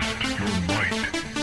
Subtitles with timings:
[0.00, 1.33] Test your might.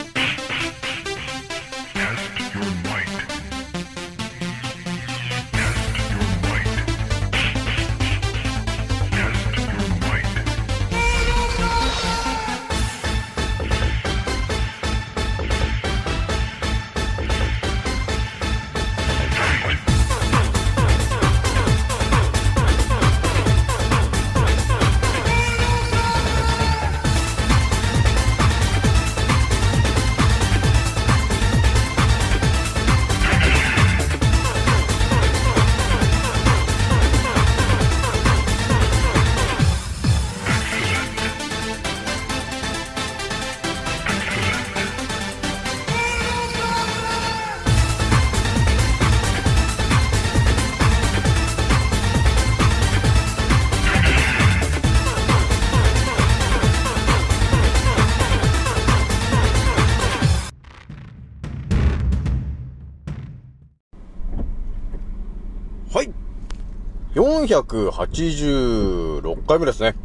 [67.45, 69.95] 486回目ですね。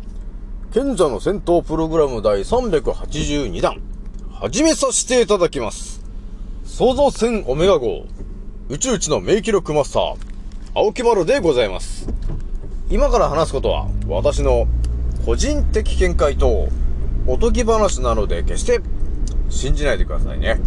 [0.73, 3.81] 賢者の戦闘プログラム第382弾。
[4.33, 6.03] 始めさせていただきます。
[6.65, 8.07] 創造船オメガ号。
[8.69, 10.17] 宇宙一の名記録マスター。
[10.75, 12.09] 青木丸でございます。
[12.91, 14.67] 今から話すことは、私の
[15.25, 16.69] 個人的見解と、
[17.27, 18.81] おとぎ話なので決して
[19.51, 20.59] 信じないでくださいね。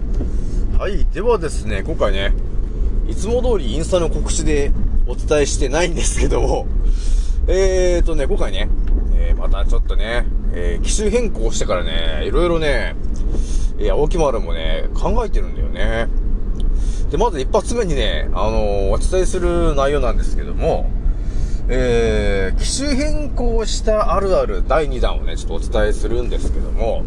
[0.77, 1.05] はい。
[1.13, 2.33] ではですね、今回ね、
[3.07, 4.71] いつも通りインスタの告知で
[5.09, 6.67] お伝えしてないんですけども、
[7.49, 8.69] えーとね、今回ね、
[9.15, 12.95] えーまたちょっとね、えー機種変更してからね、いろいろね、
[13.79, 16.07] いや、大木丸もね、考えてるんだよね。
[17.09, 20.91] で、まず一発目にね、あのーお伝えする内容なんですけども、
[21.69, 27.01] えー、機種変更したあるある第2弾をね、ちょっとお伝えするんですけども、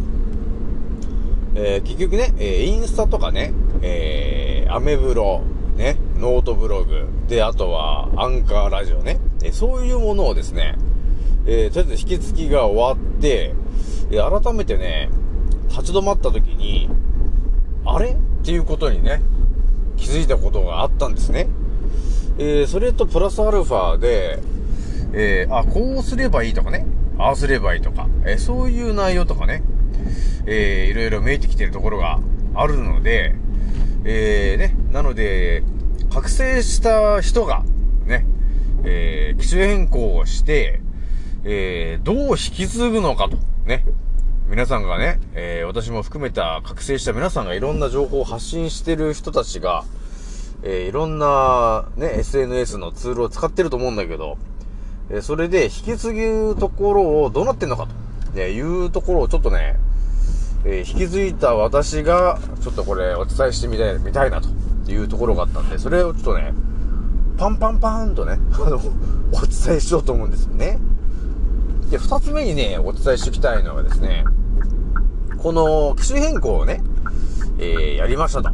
[1.54, 5.42] えー結局ね、えーインスタとかね、えーアメブロ、
[5.76, 10.76] ね、ノートブログ、で、あとは、アンカーラジオね、えそういうものをですね、
[11.46, 13.54] えーとりあえず引き継ぎが終わって、
[14.10, 15.08] え改めてね、
[15.70, 16.88] 立ち止まった時に、
[17.84, 18.10] あれ？
[18.10, 19.22] っていうことにね、
[19.96, 21.48] 気づいたことがあったんですね。
[22.38, 24.38] えーそれとプラスアルファで、
[25.14, 26.86] えーあ、こうすればいいとかね、
[27.18, 29.62] ああすればいいとか、えーそういう内容とかね、
[30.46, 32.20] えーいろいろ見えてきてるところが
[32.54, 33.34] あるので、
[34.04, 35.62] えーね、なので、
[36.12, 37.62] 覚醒した人が、
[38.04, 38.26] ね、
[38.84, 40.80] えー機種変更をして、
[41.44, 43.84] えーどう引き継ぐのかと、ね、
[44.48, 49.84] 皆さんがね、えー私も含めた覚醒した皆さんがいろんな情報を発信してる人たちが、
[50.64, 54.36] えーいろんなね、SNS のツールを使ってると思うんだけど、
[55.10, 59.76] えーそれで引き継ぐところをどうなってんのかと、ね、いうところをちょっとね、
[60.64, 66.52] えー引き継いだ私が、ちょっとこれお伝えしてみたい、みたいなというところがあったんで、それをちょっとね、
[67.36, 68.76] パンパンパーンとね、あの、
[69.32, 70.78] お伝えしようと思うんですよね。
[71.90, 74.24] で、二つ目にね、お伝えしておきたいのがですね、
[75.38, 76.80] この機種変更をね、
[77.58, 78.50] えーやりましたと、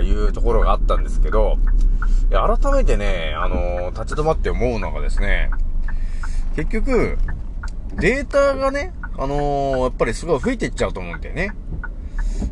[0.00, 1.56] えいうところがあったんですけど、
[2.30, 5.50] 改めてね、あのー立ち止まって思うのがですね、
[6.56, 7.16] 結局、
[8.00, 11.52] データがね、あのーやっぱりすごい増えていっちゃうと思うんだよね。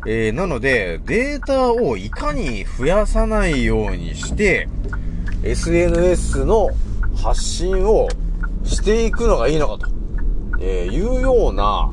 [0.05, 4.67] えーなので、データをいかに増やさないようにして、
[5.43, 6.69] SNS の
[7.15, 8.09] 発信を
[8.65, 9.87] していくのがいいのかと、
[10.59, 11.89] えーいうような、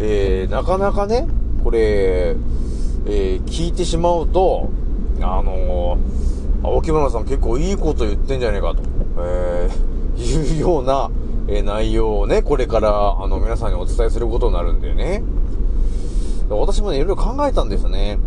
[0.00, 1.28] えーなかなかね、
[1.62, 2.34] これ、
[3.06, 4.70] えー聞いてしまうと、
[5.20, 8.82] あのー、青木村さん結構いいこと言ってんじゃねえかと、
[9.20, 11.10] えーいうような、
[11.48, 15.22] え内容をね、これから、あの、皆さんにお伝えすることになるんだよね。
[16.48, 18.10] 私もね、いろいろ考えたんですよね。
[18.10, 18.18] やっ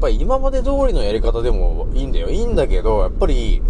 [0.00, 2.30] ぱり今まで通りのやり方でもいいんだよ。
[2.30, 3.62] いいんだけど、やっぱり、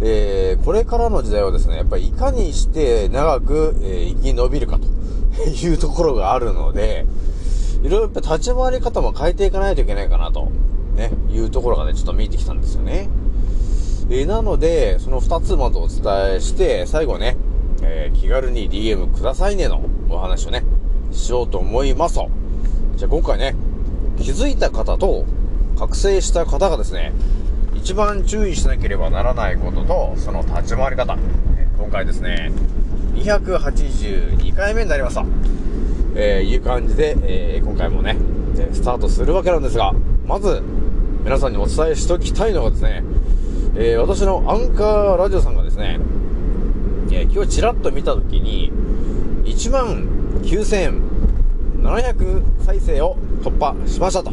[0.00, 4.86] えーこれからの時代はですね、やっぱりいかにして長く、えー生き延びるかと
[5.48, 7.06] いうところがあるので、
[7.82, 10.48] いろいろやっぱ立ち回り方も変えていかないといけないかなと、
[10.96, 13.08] ね、いうところがね、ちょっと見えてきたんですよね。
[14.10, 17.36] えーなので、その二つまずお伝えして、最後ね、
[17.82, 20.62] えー気軽に DM くださいねのお話をね、
[21.12, 22.28] しようと思いますと。
[22.96, 23.54] じゃあ今回ね、
[24.18, 25.24] 気づいた方と
[25.78, 27.12] 覚醒した方がですね、
[27.74, 31.16] 一番注意しなければならないことと、その立ち回り方。
[31.78, 32.50] 今回ですね、
[33.14, 35.24] 282回目になりました。
[36.14, 38.16] えーいう感じで、えー今回もね、
[38.72, 39.92] スタートするわけなんですが、
[40.26, 40.62] まず、
[41.24, 43.04] 皆さんにお伝えしておきたいのがですね、
[43.80, 46.00] えー私のアンカーラジオさんがですね、
[47.12, 48.72] えー今日ちらっと見たときに、
[49.44, 50.08] 1万
[50.42, 54.32] 9700再生を突破しましたと、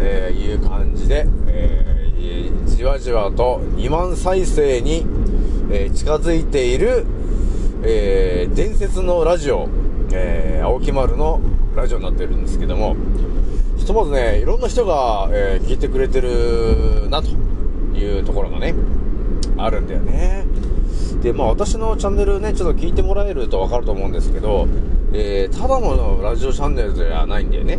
[0.00, 5.06] えーいう感じで、えーじわじわと2万再生に、
[5.70, 7.06] え近づいている、
[7.82, 9.66] え伝説のラジオ、
[10.12, 11.40] えー青木丸の
[11.74, 12.96] ラジオになってるんですけども、
[13.78, 17.47] ひとまずね、いろんな人が、え聞いてくれてるなと。
[17.94, 18.74] いうところがね、
[19.56, 20.44] あるんだよね。
[21.22, 24.68] で、まあ私のチャンネルね、ちょっと聞いてもらえるとわかると思うんですけど、
[25.12, 27.76] えーただのラジオチャンネルじゃないんだよね。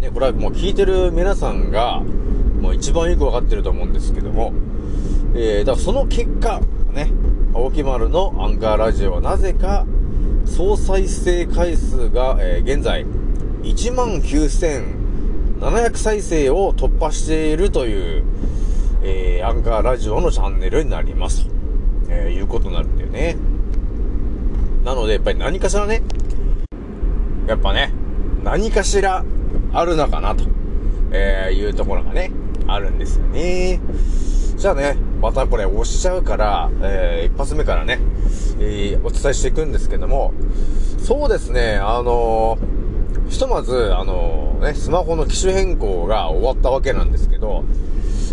[0.00, 2.02] ね、これはもう聞いてる皆さんが、
[2.60, 4.52] もう一番よくわかってると思うんですけども、
[5.34, 6.60] えー、だからその結果、
[6.92, 7.10] ね、
[7.54, 9.86] 青木丸のアンカーラジオはなぜか、
[10.44, 13.06] 総再生回数が、えー現在、
[13.62, 18.24] 1万9700再生を突破しているという、
[19.02, 21.46] えーアンカーラジオのチャンネルになります。
[21.46, 21.50] と、
[22.08, 23.36] えーいうことになるんだよね。
[24.84, 26.02] なので、やっぱり何かしらね、
[27.46, 27.92] やっぱね、
[28.44, 29.24] 何かしら
[29.72, 30.44] あるのかなと、
[31.10, 32.30] えーいうところがね、
[32.66, 33.80] あるんですよね。
[34.56, 37.98] じゃあね、またこれ押しちゃうから、えー一発目からね、
[38.60, 40.32] えーお伝えしていくんですけども、
[40.98, 42.82] そうですね、あのー
[43.28, 47.64] ひとまず、あのね、スマホの機種変更が終わったわけなんですけど、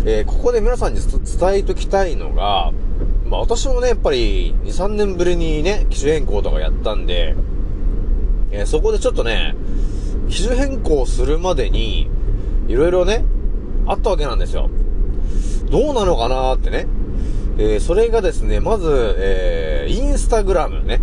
[0.04, 2.72] えーここで皆さんに伝えときたいのが、
[3.26, 7.34] まあ私もね、やっぱり2、3年ぶりにね、機種変更とかやったんで、
[8.50, 9.54] えーそこでちょっとね、
[10.28, 12.08] 機種変更するまでに、
[12.68, 13.24] いろいろね、
[13.86, 14.70] あったわけなんですよ。
[15.70, 16.86] どうなのかなーってね。
[17.58, 21.00] えーそれがですね、まず、えーインスタグラムね。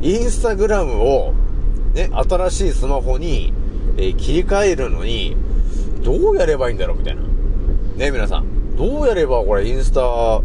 [0.00, 1.34] インスタグラムを、
[1.92, 3.52] ね、新しいスマホに、
[3.98, 5.36] えー切り替えるのに、
[6.02, 7.27] どうやればいいんだろうみたいな。
[7.98, 8.76] ね、皆さん。
[8.76, 10.40] どうやればこれインスタ、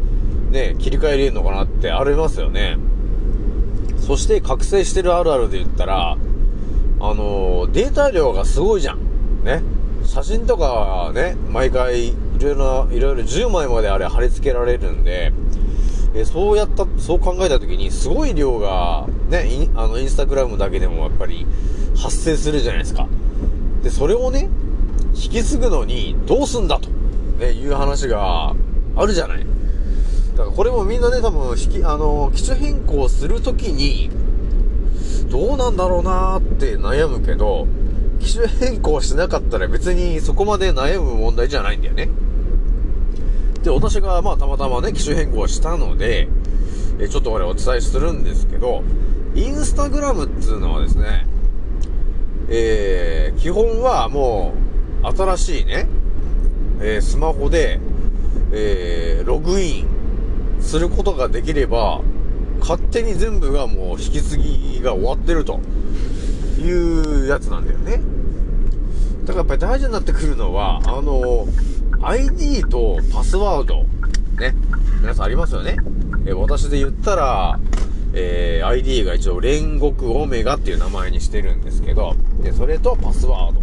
[0.49, 2.79] ね、切り替えれるのかなってありますよね。
[3.99, 6.17] そして覚醒してるあるあるで言ったら、
[6.99, 9.43] あのデータ量がすごいじゃん。
[9.43, 9.61] ね。
[10.03, 15.31] 写真とかね、毎回、いろいろ、いろいろ10枚まであれ貼り付けられるんで、
[16.15, 21.45] えそうやった、そう考えたときに、すごい量が、ね、インあの、インスタグラムだけでもやっぱり
[21.95, 23.07] 発生するじゃないですか。
[23.83, 24.49] で、それをね、
[25.13, 26.89] 引き継ぐのに、どうすんだと、
[27.43, 28.55] ね、いう話が
[28.95, 29.45] あるじゃない。
[30.35, 34.09] だからこれもみんなね、多分、引き、あの、機種変更するときに、
[35.29, 37.67] どうなんだろうなーって悩むけど、
[38.19, 42.09] 機種変更しなかったら別にそこまで悩む問題じゃないんだよね。
[43.63, 46.27] で、私がまあたまたまね、機種変更したので、
[46.99, 48.83] えちょっとこれお伝えするんですけど、
[49.35, 51.25] インスタグラムっつうのはですね、
[52.49, 54.53] えー、基本はも
[55.03, 55.87] う、新しいね、
[56.83, 57.79] えースマホで、
[58.51, 59.87] えー、ログイン
[60.61, 62.01] することができれば、
[62.59, 65.61] 勝手に全部がもう引き継ぎが終わってると
[66.59, 68.01] いうやつなんだよね。
[69.23, 71.47] だからやっぱり大事になってくるのは、あの、
[72.01, 73.85] ID とパスワード、
[74.37, 74.53] ね、
[75.01, 75.77] 皆さんありますよね。
[76.25, 77.59] えー私で言ったら、
[78.13, 83.62] えー ID が一応煉獄オメガっていう名前にしてるんですけど、で、それとパスワード。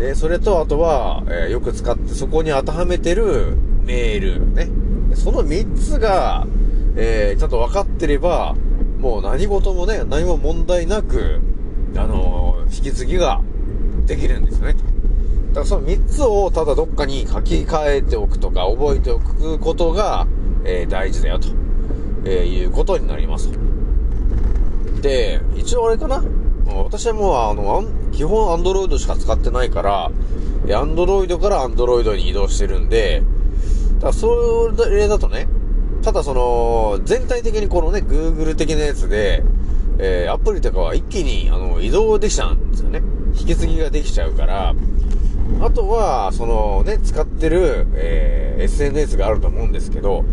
[0.00, 4.68] えそれとあとは、えーよく使ってそこに当てはめてるメールね。
[5.14, 6.46] その3つが、
[6.96, 8.54] えーちゃんと分かってれば、
[9.00, 11.40] もう何事もね、何も問題なく、
[11.96, 13.40] あのー引き継ぎが
[14.06, 14.74] できるんですよね。
[14.74, 20.26] だからその3つをただどっかに書き換えておくとか覚えておくことが、
[20.64, 21.48] えー大事だよと、
[22.24, 23.50] えいうことになります。
[25.00, 26.22] で、一応あれかな
[26.84, 30.10] 私はもうあの、基本アンドロイドしか使ってないから、
[30.76, 33.22] アンドロイドからアンドロイドに移動してるんで、
[33.96, 35.48] だからそれだとね、
[36.02, 39.42] ただその、全体的にこのね、Google 的なやつで、
[39.98, 43.02] えーアプリとかは一気に、あの、移動できちゃうんですよね。
[43.38, 44.74] 引き継ぎができちゃうから、
[45.60, 50.24] あとは、そのね、使ってる、えー SNS があると思うんですけど、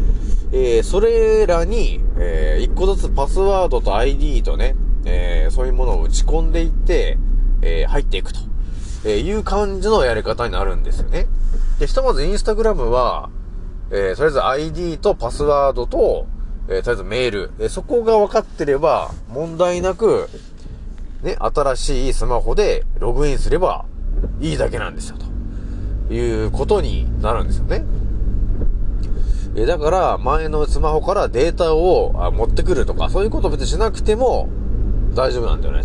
[0.52, 4.76] えーそれらに、えー一個ずつパスワードと ID とね、
[5.06, 7.18] えーそういうものを打ち込んでいって、
[7.62, 8.40] えー入っていくと、
[9.06, 11.28] えいう感じのやり方になるんですよね。
[11.80, 13.30] で、ひとまずインスタグラムは、
[13.92, 16.28] えーとりあえず ID とパスワードと、
[16.68, 20.30] えーとりあえずメール、えーそこが分かってれば、問題なく、
[21.24, 23.86] ね、新しいスマホでログインすれば
[24.40, 25.18] いいだけなんですよ、
[26.08, 27.84] ということになるんですよね。
[29.58, 34.50] えだから、前のスマホからデータを持ってくるとか、そういうこと別にしなくても
[35.16, 35.84] 大丈夫なんだよね、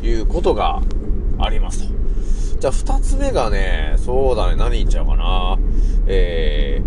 [0.00, 0.82] ということが
[1.38, 1.94] ありますと。
[2.58, 5.56] じゃあ、二つ目がね、そうだね、何言っちゃうかな。
[6.06, 6.82] え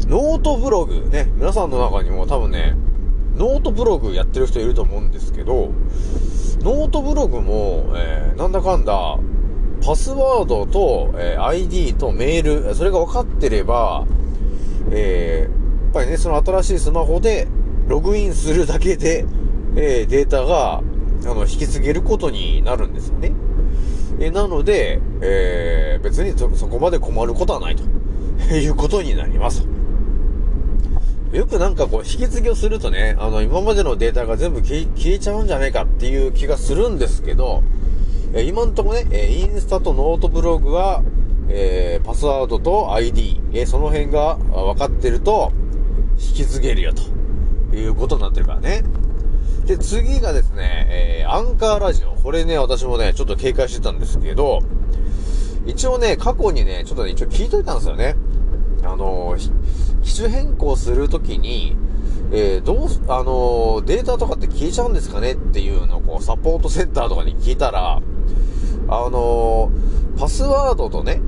[0.00, 2.74] ー、ノートブログ、ね、皆さんの中にも多分ね、
[3.36, 5.70] ノートブログやってる人いると思うんですけど、
[6.62, 9.18] ノートブログも、えーなんだかんだ、
[9.84, 14.06] パスワードと、えー ID とメール、それが分かってれば、
[14.90, 17.48] えーやっぱりね、その新しいスマホで
[17.88, 19.24] ログインするだけで、
[19.76, 20.82] えーデータが、あ
[21.34, 23.32] の、引き継げることになるんですよね。
[24.20, 27.82] えーなので、えー別にそそこまで困ることはないと
[28.54, 29.66] いうことになります。
[31.32, 37.62] よくなんかこう、引き継ぎをするとね、あの、今までのデータが全部消え消えちゃうんじゃないかっていう気がするんですけど、
[38.32, 41.02] え今んとこね、えインスタとノートブログは、
[41.50, 45.52] えーパスワードと ID、えーその辺が分かってると、
[46.18, 48.82] 引き継げるよということになってるからね。
[49.68, 52.12] で、次がですね、えーアンカーラジオ。
[52.12, 54.60] これね、私もね、ちょっと警戒してたんですけど、
[55.66, 58.16] 一応ね、過去にね、ちょっとね、一応聞いといたんですよね。
[58.82, 59.52] あのー、
[60.00, 61.76] 機種変更するときに、
[62.32, 65.32] えー、どう、あのー、データとかって消えちゃうんですかね？
[65.32, 68.00] っていうのを、こう、サポートセンターとかに聞いたら、あ
[69.10, 71.20] のー、パスワードとね、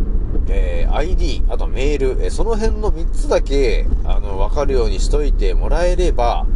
[0.49, 6.47] え ID、あとメール、えその辺の3つだけ、あの、わかるようにしといてもらえれば、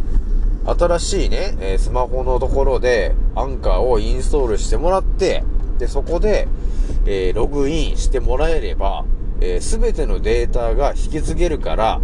[0.65, 5.43] 新しいね、えスマホのところで、アンカーをインストールしてもらって、
[5.77, 6.47] で、そこで、
[7.05, 9.05] えログインしてもらえれば、
[9.41, 12.01] えすべてのデータが引き継げるから、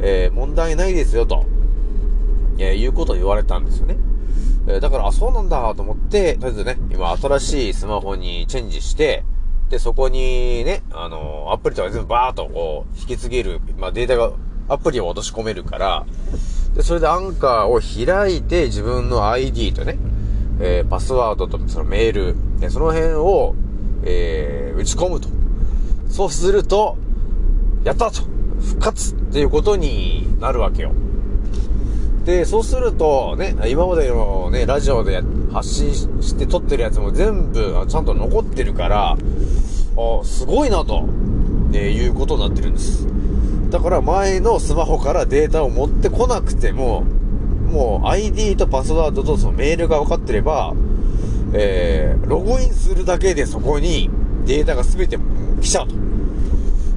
[0.00, 1.44] えー問題ないですよ、と、
[2.58, 3.96] えーいうことを言われたんですよね。
[4.66, 9.24] えだから、あ、そうなんだと思って、とりあえずね、今新しいスマホにチェンジして、
[9.70, 14.32] で、そこにね、あのアプリとか全部バーっとこう、引き継げる、まあ、データが、
[14.68, 16.06] アプリを落とし込めるから、
[16.74, 19.98] で、それでアンカーを開いて、自分の ID とね、
[20.60, 23.54] えーパスワードとそのメール、えその辺を、
[24.04, 25.28] えー打ち込むと。
[26.08, 26.96] そうすると、
[27.84, 28.22] やったと
[28.60, 30.92] 復活っていうことになるわけよ。
[32.24, 35.22] で、そうすると、ね、今までのね、ラジオで
[35.52, 41.04] 発信して撮ってるやつも全部ちゃんと残ってるから、あ、すごいなと、
[41.72, 43.06] えいうことになってるんです。
[43.70, 50.74] だから前のスマホからデータを持ってこなくても、もう ID とパスワードとそのメールが分かってれば、
[51.54, 54.10] えー、ログインするだけでそこに
[54.44, 55.18] データが全て
[55.60, 55.94] 来ちゃうと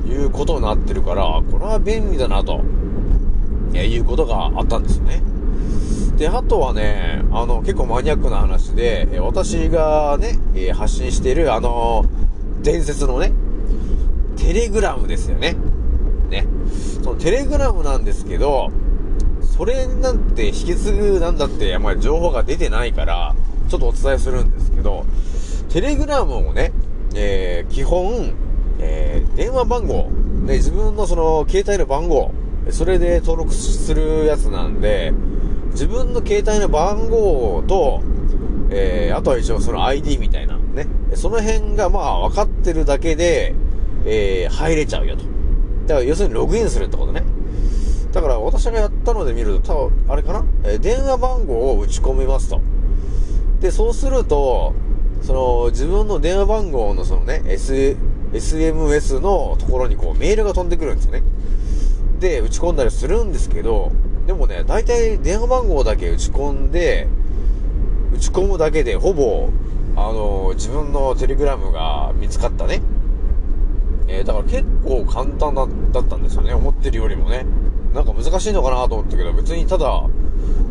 [0.08, 2.62] いうことになってるから、これは便利だなと、
[3.74, 5.22] えーいうことがあったんですよね。
[6.18, 12.06] で、あとはね、あの、結構マニアックな話で、え私がね、え発信している、あの
[12.62, 13.32] 伝説のね、
[14.38, 15.38] テレグラムですよ。
[15.38, 15.56] ね。
[17.04, 18.72] そのテレグラムなんですけど、
[19.42, 23.36] それなんて引き継ぐなんだって、あんまり情報が出てないから、
[23.70, 25.06] ちょっとお伝えするんですけど、
[25.70, 26.72] テレグラムをね、
[27.14, 28.34] えー基本、
[28.80, 30.10] えー電話番号、
[30.46, 32.32] ね、自分のその携帯の番号、
[32.70, 35.14] それで登録するやつなんで、
[35.72, 38.02] 自分の携帯の番号と、
[38.70, 43.54] えーあとは一応その ID みたいな、ね、その辺がまあ分かってるだけで、
[44.06, 45.33] えー入れちゃうよと。
[45.88, 47.24] だから要するにログインするってことね。
[48.12, 52.62] だから私がやったので見ると、多分あれかな、えー電話番号を打ち込みますと。
[53.60, 54.74] で、そうすると、
[55.22, 57.96] その、自分の電話番号のそのね、S、
[58.34, 61.24] SMS のところにこうメールが飛んでくるんですよね。
[62.20, 63.92] で、打ち込んだりするんですけど、
[64.28, 67.08] でもね、大体電話番号だけ打ち込んで、
[68.14, 69.50] 打ち込むだけでほぼ、
[69.96, 72.82] あの自分のテレグラムが見つかったね。
[74.08, 75.64] えーだから結構簡単だ
[76.00, 76.54] ったんですよね。
[76.54, 77.46] 思ってるよりもね。
[77.94, 80.08] なんか難しいのかなと思ったけど、別にただ、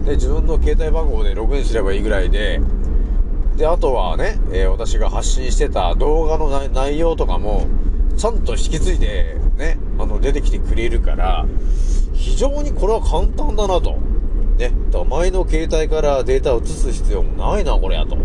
[0.04, 2.60] ね、自分の携帯番号でログインすればいいぐらいで、
[3.56, 7.66] で、あとはね、えー私が発信してた動画の内内容とかも、
[8.16, 11.46] ちゃんと引き継いで、ね、あの、出てきてくれるから、
[12.12, 13.96] 非常にこれは簡単だなと。
[14.58, 18.16] ね、だから前の携帯からデータを移す必要もないな、これやと。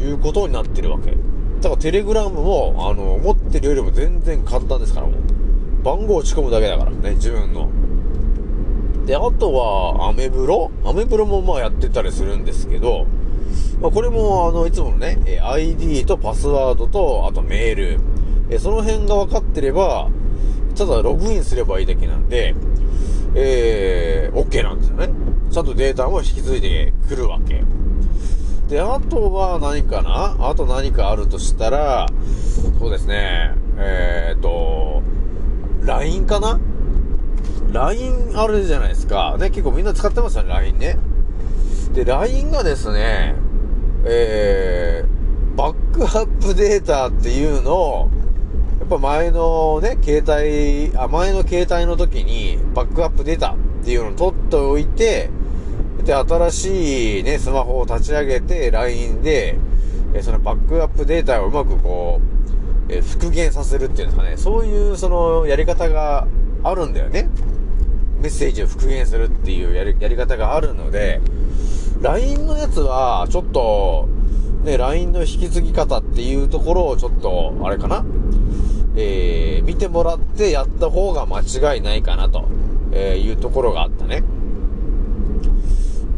[0.00, 1.16] いうことになってるわけ。
[1.64, 5.82] だからテレグラムも、あの、思ってるよりも全然簡単ですから、もう。
[5.82, 7.70] 番号を打ち込むだけだからね、自分の。
[9.06, 10.70] で、あとは、アメブロ？
[10.84, 13.06] アメブロもまあやってたりするんですけど、
[13.80, 18.00] まあ、これも、あの、いつものね、ID とパスワードと、あとメール、
[18.50, 20.10] えその辺が分かってれば、
[20.76, 22.54] ただログインすればいいだけなんで、
[23.34, 25.08] えー、OK なんですよね。
[25.50, 27.64] ちゃんとデータも引き継いでくるわけ。
[28.68, 30.36] で、あとは何かな？
[30.48, 32.06] あと何かあるとしたら、
[32.78, 35.02] そうですね、えーと、
[35.82, 36.58] LINE かな
[37.72, 39.36] ?LINE あるじゃないですか。
[39.38, 40.98] ね、結構みんな使ってますよね、LINE ね。
[41.92, 43.34] で、LINE がですね、
[44.04, 48.10] えー、バックアップデータっていうのを、
[48.80, 55.30] やっぱ前のね、携帯、あ、前の携帯の時にバックアップデータっていうのを取っておいて、
[56.02, 59.56] で、新しいね、スマホを立ち上げて、LINE で、
[60.14, 62.20] えそのバックアップデータをうまくこ
[62.88, 66.26] う、え復元させるっていうんですかね、そういうそのやり方が
[66.62, 67.28] あるんだよね。
[68.20, 71.20] メッセージを復元するっていうやりやり方があるので、
[72.00, 74.08] LINE のやつは、ちょっと、
[74.64, 78.04] ね、LINE の引き継ぎ方っていうところをちょっと、あれかな
[78.96, 82.44] えー、見てもらってやった方が間違いないかなと、
[82.92, 84.22] えいうところがあったね。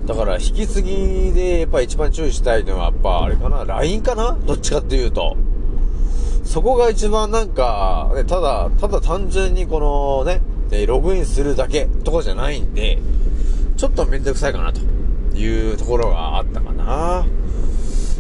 [0.06, 4.38] だから、引き継ぎでやっぱ一番注意したいのは、やっぱあれかな ?LINE かな？
[4.46, 5.36] どっちかっていうと。
[6.44, 10.40] そこが一番なんか、ね、ただ、ただ単純にこのね、
[10.86, 12.98] ログインするだけとかじゃないんで、
[13.76, 14.80] ちょっとめんどくさいかなと
[15.36, 17.26] いうところがあったかな。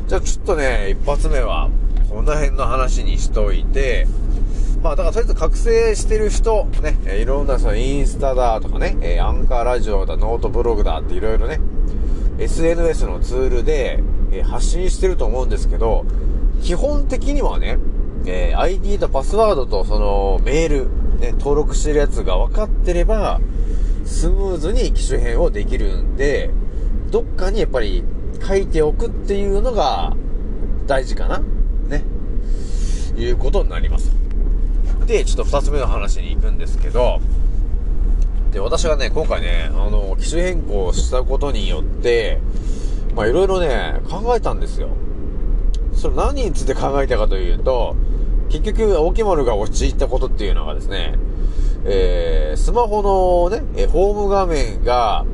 [0.08, 1.70] じゃあちょっとね、一発目は、
[2.10, 4.08] この辺の話にしといて、
[4.82, 11.60] まあだからとりあえず覚醒してる人、ね、いろんなそのインスタだとかね、アンカーラジオだ、ノートブログだっていろいろね、
[12.38, 14.02] SNS のツールで、
[14.32, 16.04] え発信してると思うんですけど、
[16.62, 17.78] 基本的にはね、
[18.26, 23.40] え ID とパスワードとそのメール、ね、登録してるやつが分かってれば、
[24.04, 26.50] スムーズに機種変をできるんで、
[27.10, 28.04] どっかにやっぱり
[28.46, 30.14] 書いておくっていうのが
[30.86, 31.38] 大事かな
[31.88, 32.04] ね。
[33.16, 34.10] いうことになります。
[35.06, 37.20] で、ちょっと二つ目の話に行くんですけど、
[38.56, 42.40] で、私がね、今回ね、あの、機種変更したことによって、
[43.14, 44.88] まあいろいろね、考えたんですよ。
[45.92, 47.96] それ何について考えたかというと、
[48.48, 51.16] 結局、青木丸が陥ったことっていうのがですね、
[51.84, 53.02] えー、スマホ
[53.50, 55.26] のね、えホーム画面が、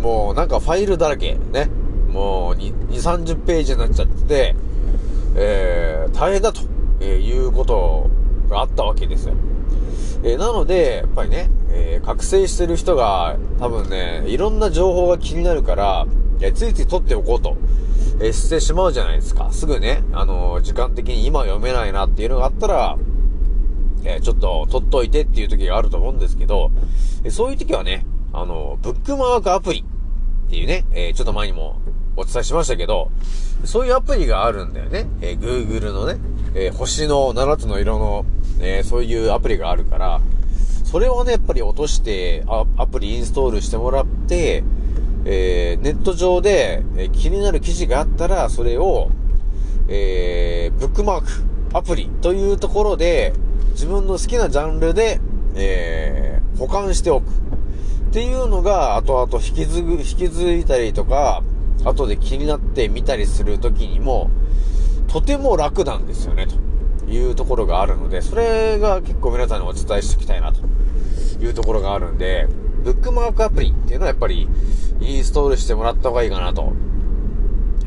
[0.00, 1.68] もうなんかファイルだらけ、ね。
[2.12, 4.56] もう2、2 30ページになっちゃってて、
[5.34, 6.60] えー、大変だと、
[7.00, 8.08] えいうこと
[8.48, 9.34] があったわけですよ。
[10.22, 16.06] えーなので、やっぱりね、えー覚醒してる人が多分ね、いろんな情報が気になるから、
[16.40, 17.56] えついつい取っておこうと、
[18.20, 19.50] えしてしまうじゃないですか。
[19.52, 22.96] すぐね、あの時間的に今読めないなっていうのがあったら、
[24.04, 26.70] えちょっと取っといてっていう時があると思うんですけど、
[27.24, 29.80] えそういう時はね、あのブックマークアプリ
[30.46, 31.80] っていうね、えちょっと前にも
[32.16, 33.10] お伝えしましたけど、
[33.64, 35.06] そういうアプリがあるんだよね。
[35.20, 36.18] えー Google のね、
[36.54, 38.24] えー星の7つの色の、
[38.60, 40.20] えーそういうアプリがあるから、
[40.84, 44.62] それをね、やっぱり落として、あアプリインストールしてもらって、
[45.24, 49.10] えーネット上で、えー気になる記事があったら、それを、
[49.88, 51.26] えーブックマーク、
[51.76, 53.32] アプリというところで、
[53.72, 55.20] 自分の好きなジャンルで、
[55.54, 57.24] えー保管しておく。
[57.28, 61.42] っていうのが、後々引き継ぐ、引き継いだりとか、
[61.84, 64.30] 後で気になって見たりするときにも、
[65.06, 70.60] とても楽なんですよね、というところがあるので、それが結構皆さんにお伝えしておきたいな、と
[71.40, 72.46] いうところがあるんで、
[72.84, 74.48] ブックマークアプリっていうのはやっぱり、
[75.00, 76.72] インストールしてもらった方がいいかな、と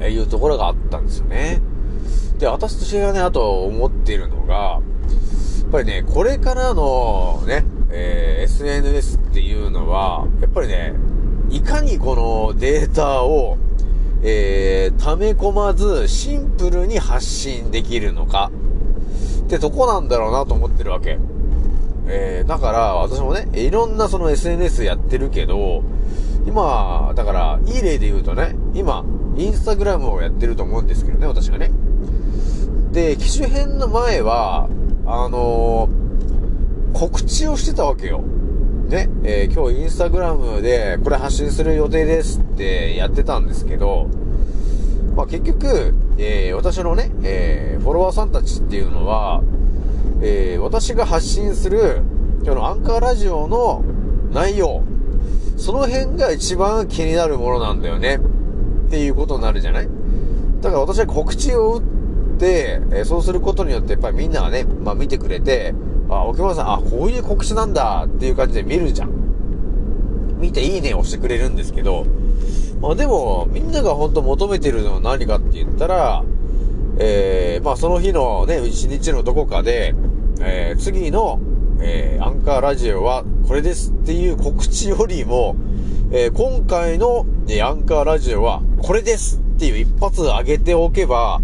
[0.04, 1.62] いうところがあったんですよね。
[2.40, 4.80] で、私がね、あと思っているのが、や
[5.68, 10.94] っぱりね、これからのね、えー SNS っていうのは、やっぱりね、
[11.50, 13.58] いかにこのデータを、
[14.24, 18.52] えー、溜め込まず、シンプルに発信できるのか、
[19.46, 21.18] ってとこなんだろうなと思ってるわけ。
[22.08, 25.84] えー、だから、私もね、いろんなその SNS やってるけど、
[26.46, 29.04] 今、だから、いい例で言うとね、今、
[29.38, 31.72] インスタグラムをやってると思うんですけどね、私がね。
[32.92, 34.68] で、機種編の前は、
[35.06, 36.02] あのー
[36.94, 38.24] 告知をしてたわけよ。
[38.92, 44.10] ね、えー今日インスタグラムでこれ発信する予定ですってやってたんですけど、
[45.16, 49.44] まあ結局、えー私のね、えーフォロワーさんたちっていうのは、
[50.22, 52.02] え私が発信する、
[52.44, 53.82] 今日のアンカーラジオの
[54.34, 54.84] 内容、
[55.56, 58.20] その辺が一番気になるものなんだよね。
[58.88, 59.88] っていうことになるじゃない？
[60.60, 61.84] だから私は告知を打っ
[62.38, 65.74] て、えそうすることによってやっぱりみんながね、まあ見てくれて、
[66.18, 69.12] あ、沖村さん、あ、こういう告知なんだっていう感じで見るじゃん。
[70.40, 72.06] 見ていいねを押してくれるんですけど、
[72.82, 76.24] まあでも、みんなが本当求めてるのは何かって言ったら、
[76.98, 79.96] えー、まあその日のね、一日のどこかで、
[80.42, 81.40] えー、次の、
[81.80, 85.56] えー、アンカーラジオはこれですっていう告知よりも、
[86.12, 91.40] えー、今回の、えーアンカーラジオはこれですっていう一発上げておけば、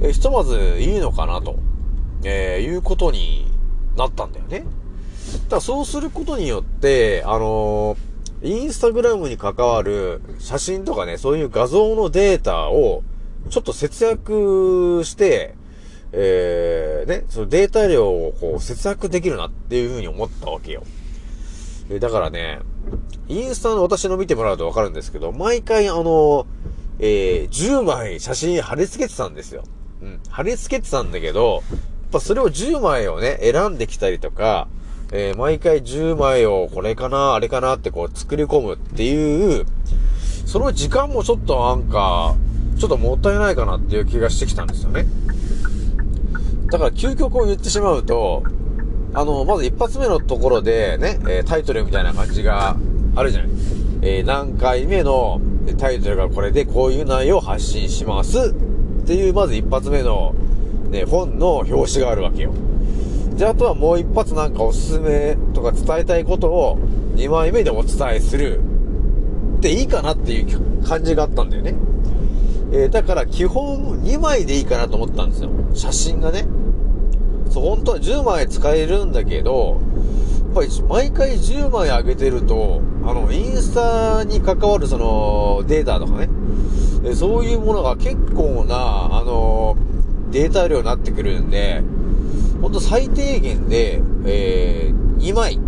[0.00, 1.58] えーひとまずいいのかなと、
[2.24, 3.53] えーいうことに
[3.96, 4.64] なったんだよね。
[5.48, 13.02] だそうすることによって、あのーインスタグラムに関わる写真とかね、そういう画像のデータを
[13.48, 15.54] ちょっと節約して、
[16.12, 20.84] えー、ね、そのデータ量をこう節約できるなっていうふうに思ったわけよ。
[21.90, 22.60] えだからね、
[23.28, 26.46] インスタの私の見てもらうとわかるんですけど、毎回あの、
[26.98, 29.64] えー10枚写真貼り付けてたんですよ。
[30.02, 30.20] うん。
[30.28, 31.62] 貼り付けてたんだけど、
[32.14, 34.68] ぱそれを10枚をね、選んできたりとか、
[35.12, 39.66] えー毎回10枚をこれかな、あれかなってこう作り込むっていう、
[40.46, 42.34] その時間もちょっとなんか、
[42.78, 45.06] ちょっともったいないかなっていう気がしてきたんですよね。
[46.70, 48.42] だから究極を言ってしまうと、
[49.14, 52.76] あの、まず一発目のところでね、えタイトルみたいな感じが
[53.14, 53.50] あるじゃない。
[54.02, 55.40] えー何回目の
[55.78, 58.54] タイトルがこれでこういう内容を発信します
[59.02, 60.34] っていう、まず一発目の、
[60.94, 62.52] ね、本の表紙があるわけよ。
[63.36, 66.78] で、あとはもう一発なんかおすすめとか伝えたいことを
[67.16, 68.60] 2枚目でお伝えする
[69.58, 71.74] っていいかなっていう感じがあったんだよね。
[72.72, 75.50] えーだから基本2枚でいいかなと思ったんですよ。
[75.74, 76.46] 写真がね。
[77.50, 79.80] そう、本当は10枚使えるんだけど、
[80.46, 86.28] やっぱり毎回10枚上げてると、あの、インスタに関わるそのデータとかね、
[87.14, 89.76] そういうものが結構な、あの
[90.34, 91.82] データ量になってくるんで、
[92.60, 95.58] ほんと最低限で、えー、2枚、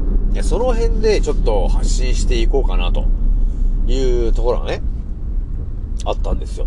[0.42, 3.04] その辺でちょっと発信していこうかなと。
[3.86, 4.82] いうところがね、
[6.04, 6.66] あったんですよ。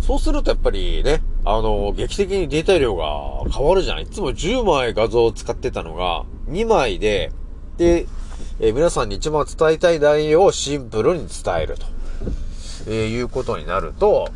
[0.00, 4.04] そうするとやっぱりね、あの、劇的にデータ量が変わるじゃない。
[4.04, 7.30] いつも10枚画像を使ってたのが、2枚で、
[7.76, 8.06] で、
[8.60, 11.86] えー皆さんに一番伝えたい内容をシンプルに伝えると、
[12.86, 14.28] えーいうことになると、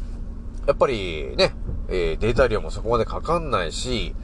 [0.66, 1.54] やっぱりね、
[1.88, 4.14] えデータ量もそこまでかかんないし、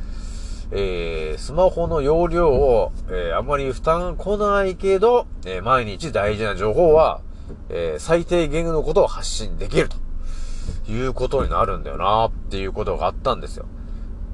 [0.70, 7.20] えースマホの容量を、えーあんまり負担来ないけど、えー毎日大事な情報は、
[7.70, 9.96] え最低限のことを発信できると
[10.92, 13.66] いうことになるんだよなっていうことがあったんですよ。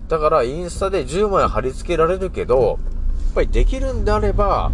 [0.08, 4.70] だからインスタで10枚貼り付けられるけど、やっぱりできるんであれば、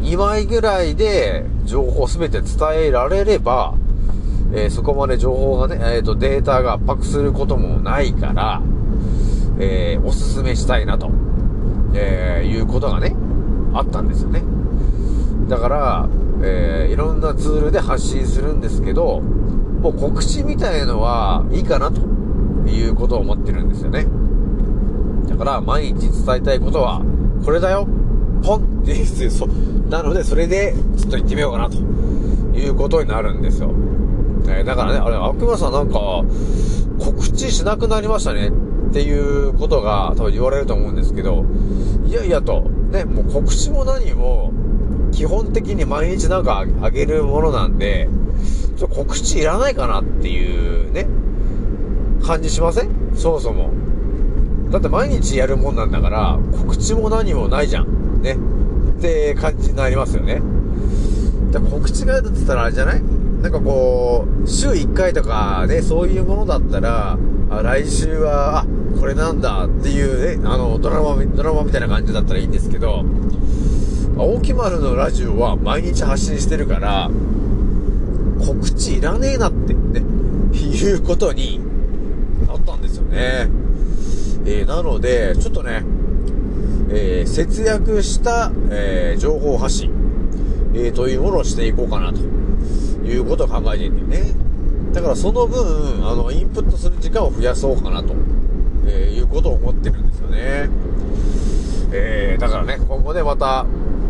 [0.00, 3.74] 2枚ぐらいで情報すべて伝えられれば、
[4.52, 8.62] えーそこまで情報がね、えっ、と、データが圧迫することもないから、
[9.58, 11.10] えーおすすめしたいなと、
[11.94, 13.14] えいうことがね、
[13.74, 14.42] あったんですよね。
[15.48, 16.08] だから、
[16.42, 22.00] えいろんなツールで発信するんですけど、もう告知みたいのはいいかなと
[22.68, 24.06] いうことを思ってるんですよね。
[25.28, 27.02] だから、毎日伝えたいことは、
[27.44, 27.86] これだよ
[28.42, 29.48] ポンって言う、そう。
[29.88, 31.76] なので、それで、ちょっと行ってみようかなと
[32.56, 33.70] いうことになるんですよ。
[34.46, 36.24] えーだからね、あれ、悪魔さんなんか、
[36.98, 41.44] 告知しなくなりましたねっていうことが多分言われると思うんですけど、
[42.06, 44.52] いやいやと、ね、もう告知も何も、
[45.12, 48.08] 基本的に毎日なんかあげるものなんで、
[48.76, 51.06] ちょっと告知いらないかなっていうね、
[52.22, 52.90] 感じしません？
[53.14, 53.70] そもそも。
[54.70, 58.22] だって毎日やるもんなんだから、告知も何もないじゃん。
[58.22, 58.36] ね。
[58.98, 60.40] って感じになりますよね。
[61.50, 63.02] で告知がやるって言ったらあれじゃない？
[63.42, 67.18] なんかこう、週1回とかね、そういうものだったら、
[67.50, 68.66] あ来週は、あ、
[68.98, 73.04] これなんだっていうね、あの、ドラマみ、ドラマみたいな感じだったらいいんですけど、
[74.18, 77.10] 青木丸のラジオは毎日発信してるから、
[78.46, 80.02] 告知いらねえなって、ね、
[80.52, 81.60] いうことに
[82.46, 83.48] なったんですよね。
[84.44, 85.82] えーなので、ちょっとね、
[86.90, 89.90] えー節約した、えー情報発信、
[90.74, 92.20] えというものをしていこうかなと
[93.04, 94.32] いうことを考えてるんだよね。
[94.92, 98.14] だからその分、あの、インプットする時間を増やそうかなと、
[98.86, 100.68] えーいうことを思ってるんですよね。
[101.92, 103.66] えーだからね、今後ね、また、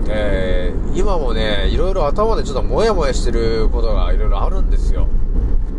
[0.08, 5.06] えー今もね、いろいろ頭でちょっとモヤモヤしてることがいろいろあるんですよ。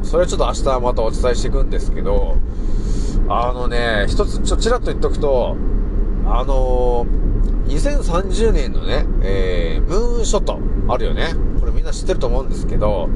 [0.04, 2.38] それはちょっと明日またお伝えしていくんですけど、
[3.28, 5.56] あのね、一つちょ、ちらっと言っとくと、
[6.26, 11.34] あのー、2030年のね、えー、ムーンショット、あるよね。
[11.72, 13.10] れみんな知ってると思うんですけど、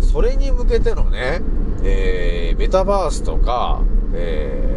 [0.00, 1.40] それに向けてのね、
[1.82, 3.82] えー、メタバースとか、
[4.14, 4.76] えー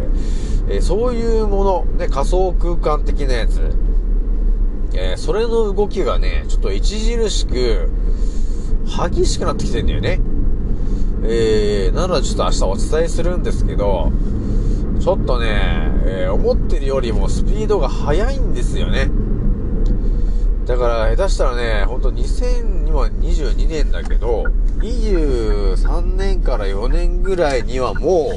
[0.81, 3.59] そういうもの、ね、仮想空間的なやつ、
[4.93, 7.89] えーそれの動きがね、ちょっと著しく、
[8.85, 10.19] 激しくなってきてんだよね。
[11.23, 14.11] えー、なのでちょっと明日お伝えするんですけど、
[14.99, 15.47] ちょっとね、
[16.05, 19.09] えー思ってるよりもスピードが速いんですよね。
[20.67, 22.11] だから下手したらね、ほんと
[22.89, 24.43] 2022年だけど、
[24.79, 28.31] 23年から4年ぐらいにはも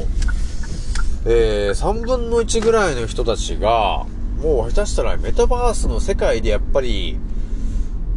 [1.27, 4.07] う、えー3分の1ぐらいの人たちが、
[4.41, 7.19] もう下手したらメタバースの世界でやっぱり、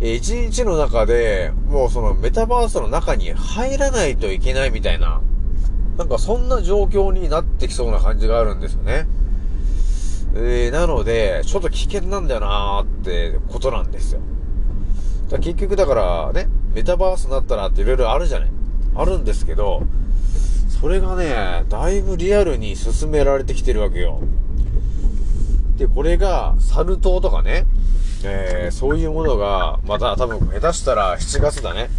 [0.01, 5.21] えー一日の中で、もうそのメタバースの中に入らないといけないみたいな、
[5.97, 9.07] なんかそんな状況になってきそうな感じがあるんですよね。
[10.37, 14.21] えー、なので、ちょっと危険なんだよなーってことなんですよ。
[15.29, 18.49] だ結局だからね、メタバースになったらっていろいろあるじゃない。
[18.95, 19.81] あるんですけど、
[20.81, 24.21] それがね、だいぶリアルに進められてきてるわけよ。
[25.77, 27.65] で、これが、サル痘とかね、
[28.23, 31.89] えー、そういうものが、また多分下手したら7月だね、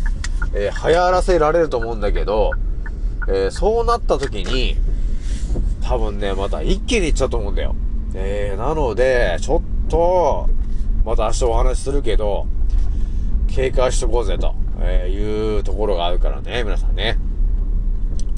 [0.55, 2.53] えー、流行らせられると思うんだけど、
[3.29, 4.77] えー、そうなった時に、
[5.83, 7.75] 多分ね、また一気にいっちゃうと思うんだよ。
[8.15, 10.49] えー、なので、ちょっと、
[11.05, 12.47] また明日お話しするけど、
[13.57, 17.16] 警戒しとこうぜと、えいうところがあるからね、皆さんね。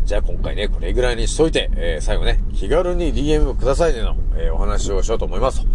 [0.04, 5.66] じゃあ今回ね、これぐらいにしといて、えー、最後ね、気軽に DM くださいねの、えー、お話をしようと思います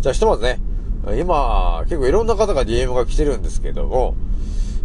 [0.00, 0.60] じゃあひとまずね、
[1.18, 4.14] 今、結構いろんな方が DM が来てるんですけども、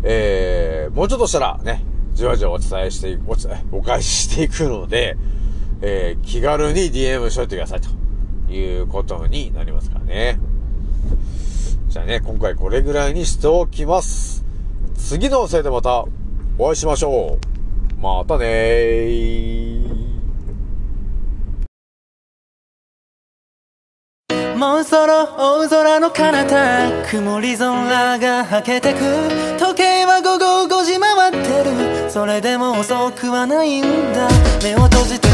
[0.02, 1.84] えー、もうちょっとしたらね、
[2.15, 5.15] じわじわお伝えしていく、おお返ししていくので、
[5.84, 10.39] えー、気軽に DM しといてくださいということになりますからね。
[11.95, 14.43] じゃあね、今回これぐらいにしておきます。
[14.97, 16.03] 次のせいでまた
[16.58, 17.38] お会いしましょ
[17.97, 18.01] う。
[18.01, 19.95] またねー。
[24.58, 28.99] もうそろ大空の彼方曇り空がはけてく
[29.58, 31.38] 時計は午後5時回って
[32.03, 34.27] るそれでも遅くはないんだ
[34.62, 35.34] 目を閉じて考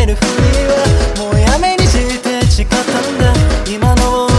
[0.00, 0.28] えるふり
[0.64, 3.34] はもうやめにして誓ったんだ
[3.70, 4.29] 今の俺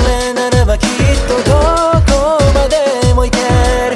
[1.31, 1.55] とど
[2.11, 2.75] こまで
[3.13, 3.95] も行ける。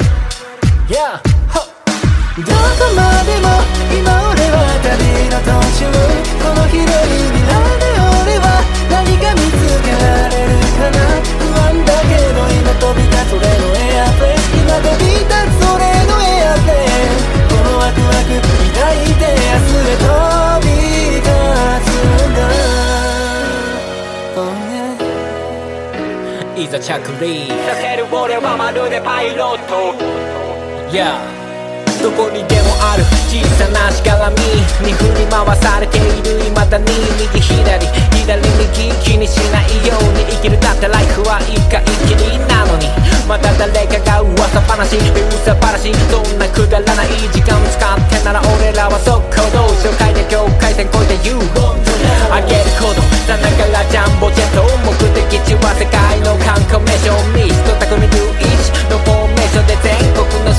[0.88, 1.19] Yeah!
[1.19, 3.60] どこまでも
[3.91, 4.95] 今俺は旅
[5.28, 5.91] の途中。
[6.39, 7.91] この広い未来で
[8.24, 10.98] 俺は何か見つけられるかな。
[11.39, 17.19] 不安だけど今飛び立つ俺のエアプレイ今飛び立つ俺のエアプレイ
[17.52, 20.35] このワクワク抱いて明日へ飛
[26.65, 29.93] いざ着陸させる俺はまるでパイロット
[30.91, 31.45] Yeah
[32.06, 34.38] どこにでもある小さなしがらみ
[34.86, 36.86] に振り回されている未だに
[37.18, 37.82] 右左
[38.13, 42.94] 左右気にしないように生きるだってライフは一回きりなのに
[43.26, 51.41] また誰かが噂話噂話そんなくだらない時間使ってなら俺らは速攻動紹介で境界線越えて You
[52.30, 60.54] あげる行動さながらジャンボジェット目的地は世界の観光名所ミスト匠11のフォーメーションで全国の